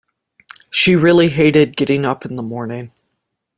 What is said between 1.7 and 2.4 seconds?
getting up in